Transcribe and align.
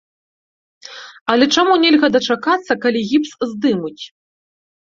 Але 1.33 1.45
чаму 1.57 1.73
нельга 1.85 2.07
дачакацца, 2.17 2.79
калі 2.89 2.99
гіпс 3.13 3.31
здымуць? 3.53 3.97